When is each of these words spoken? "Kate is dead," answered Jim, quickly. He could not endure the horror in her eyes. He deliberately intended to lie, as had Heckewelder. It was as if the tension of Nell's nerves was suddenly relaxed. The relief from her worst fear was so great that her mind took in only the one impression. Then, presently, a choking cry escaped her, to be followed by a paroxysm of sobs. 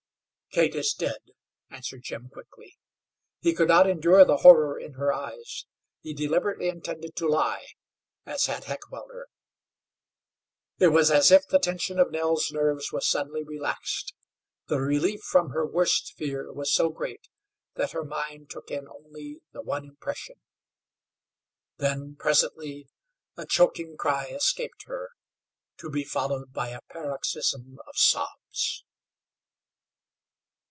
"Kate 0.53 0.75
is 0.75 0.91
dead," 0.91 1.21
answered 1.69 2.03
Jim, 2.03 2.27
quickly. 2.27 2.75
He 3.39 3.53
could 3.53 3.69
not 3.69 3.89
endure 3.89 4.25
the 4.25 4.39
horror 4.39 4.77
in 4.77 4.95
her 4.95 5.13
eyes. 5.13 5.65
He 6.01 6.13
deliberately 6.13 6.67
intended 6.67 7.15
to 7.15 7.27
lie, 7.29 7.67
as 8.25 8.47
had 8.47 8.65
Heckewelder. 8.65 9.29
It 10.77 10.87
was 10.89 11.09
as 11.09 11.31
if 11.31 11.47
the 11.47 11.57
tension 11.57 11.99
of 11.99 12.11
Nell's 12.11 12.51
nerves 12.51 12.91
was 12.91 13.07
suddenly 13.09 13.45
relaxed. 13.45 14.13
The 14.67 14.79
relief 14.81 15.21
from 15.21 15.51
her 15.51 15.65
worst 15.65 16.11
fear 16.17 16.51
was 16.51 16.73
so 16.73 16.89
great 16.89 17.29
that 17.75 17.91
her 17.93 18.03
mind 18.03 18.49
took 18.49 18.69
in 18.69 18.89
only 18.89 19.39
the 19.53 19.61
one 19.61 19.85
impression. 19.85 20.35
Then, 21.77 22.17
presently, 22.17 22.89
a 23.37 23.45
choking 23.45 23.95
cry 23.95 24.25
escaped 24.27 24.83
her, 24.87 25.11
to 25.77 25.89
be 25.89 26.03
followed 26.03 26.51
by 26.51 26.71
a 26.71 26.81
paroxysm 26.89 27.79
of 27.87 27.95
sobs. 27.95 28.83